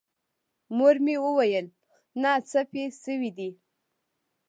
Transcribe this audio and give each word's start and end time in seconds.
مور 0.75 0.95
مې 1.05 1.15
وويل 1.25 1.65
نه 2.21 2.31
څه 2.49 2.61
پې 2.71 2.83
سوي 3.03 3.31
دي. 3.37 3.49